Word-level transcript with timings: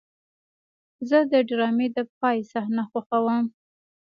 زه 1.09 1.19
د 1.31 1.33
ډرامې 1.49 1.87
د 1.95 1.97
پای 2.19 2.37
صحنه 2.51 2.83
خوښوم. 2.89 3.43